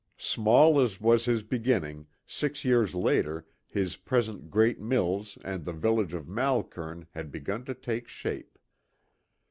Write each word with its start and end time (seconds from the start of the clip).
Small 0.17 0.79
as 0.81 0.99
was 0.99 1.25
his 1.25 1.43
beginning, 1.43 2.07
six 2.25 2.65
years 2.65 2.95
later 2.95 3.45
his 3.67 3.97
present 3.97 4.49
great 4.49 4.79
mills 4.79 5.37
and 5.45 5.63
the 5.63 5.73
village 5.73 6.15
of 6.15 6.27
Malkern 6.27 7.05
had 7.11 7.29
begun 7.31 7.65
to 7.65 7.75
take 7.75 8.07
shape. 8.07 8.57